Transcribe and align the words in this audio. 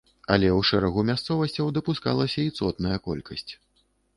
Але 0.35 0.47
ў 0.53 0.61
шэрагу 0.69 1.03
мясцовасцяў 1.09 1.69
дапускалася 1.77 2.41
і 2.47 2.55
цотная 2.59 2.97
колькасць. 3.11 3.51